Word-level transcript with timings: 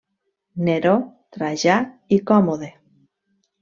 Neró, 0.69 0.95
Trajà 1.37 1.79
i 2.19 2.23
Còmode. 2.33 2.75